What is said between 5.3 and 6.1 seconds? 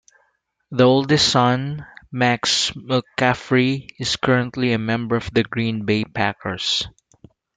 the Green Bay